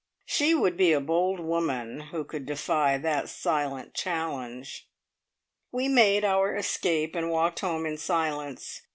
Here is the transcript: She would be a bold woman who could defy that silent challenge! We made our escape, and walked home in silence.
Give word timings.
She 0.25 0.55
would 0.55 0.77
be 0.77 0.93
a 0.93 0.99
bold 0.99 1.39
woman 1.39 1.99
who 2.09 2.23
could 2.23 2.47
defy 2.47 2.97
that 2.97 3.29
silent 3.29 3.93
challenge! 3.93 4.89
We 5.71 5.87
made 5.89 6.25
our 6.25 6.55
escape, 6.55 7.13
and 7.15 7.29
walked 7.29 7.59
home 7.59 7.85
in 7.85 7.97
silence. 7.97 8.81